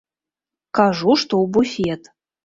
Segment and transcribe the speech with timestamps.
[0.79, 2.09] Кажу, што ў буфет.